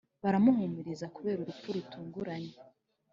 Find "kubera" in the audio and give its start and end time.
1.15-1.39